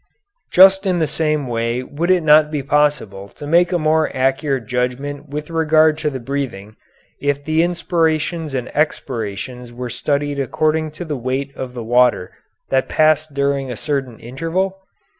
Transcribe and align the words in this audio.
"Just 0.51 0.87
in 0.87 0.97
the 0.97 1.05
same 1.05 1.45
way 1.45 1.83
would 1.83 2.09
it 2.09 2.23
not 2.23 2.49
be 2.49 2.63
possible 2.63 3.27
to 3.29 3.45
make 3.45 3.71
a 3.71 3.77
more 3.77 4.09
accurate 4.15 4.65
judgment 4.65 5.29
with 5.29 5.51
regard 5.51 5.99
to 5.99 6.09
the 6.09 6.19
breathing, 6.19 6.75
if 7.21 7.45
the 7.45 7.61
inspirations 7.61 8.55
and 8.55 8.75
expirations 8.75 9.71
were 9.71 9.91
studied 9.91 10.39
according 10.39 10.89
to 10.93 11.05
the 11.05 11.17
weight 11.17 11.55
of 11.55 11.75
the 11.75 11.83
water 11.83 12.31
that 12.69 12.89
passed 12.89 13.35
during 13.35 13.69
a 13.69 13.77
certain 13.77 14.19
interval? 14.19 14.79